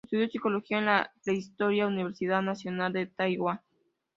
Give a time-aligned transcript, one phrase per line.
[0.03, 3.61] Estudió psicología en la prestigiosa Universidad Nacional de Taiwán.